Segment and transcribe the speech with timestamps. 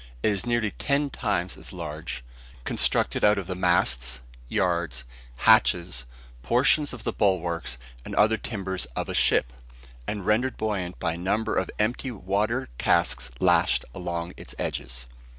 [0.23, 2.23] It is nearly ten times as large;
[2.65, 5.03] constructed out of the masts, yards,
[5.35, 6.05] hatches,
[6.41, 9.53] portions of the bulwarks, and other timbers of a ship;
[10.07, 15.05] and rendered buoyant by a number of empty water casks lashed along its edges.